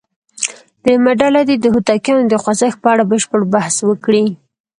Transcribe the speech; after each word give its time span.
درېمه 0.83 1.13
ډله 1.21 1.41
دې 1.49 1.55
د 1.59 1.65
هوتکیانو 1.73 2.23
د 2.29 2.33
خوځښت 2.41 2.77
په 2.81 2.87
اړه 2.93 3.03
بشپړ 3.11 3.41
بحث 3.53 3.75
وکړي. 3.89 4.25